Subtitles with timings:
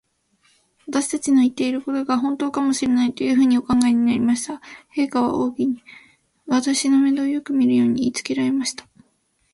[0.87, 4.59] 私たちの言ってることが、ほんとかもしれない、というふうにお考えになりました。
[4.97, 5.83] 陛下は王妃に、
[6.47, 8.87] 私の面倒をよくみるように言いつけられました。